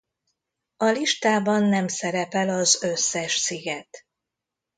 [0.77, 4.05] A listában nem szerepel az összes sziget.